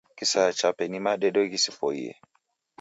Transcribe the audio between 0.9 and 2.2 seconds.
madedo ghiseboie.